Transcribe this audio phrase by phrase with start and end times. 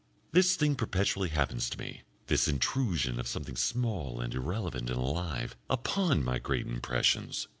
[0.31, 5.55] This thing perpetually happens to me, this intrusion of something small and irrelevant and alive,
[5.69, 7.47] upon my great impressions.